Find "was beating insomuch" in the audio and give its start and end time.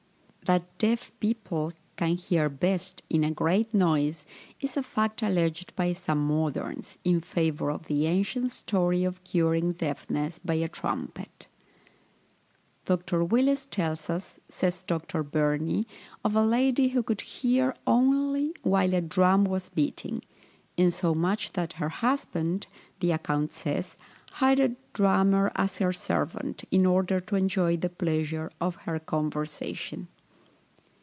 19.45-21.53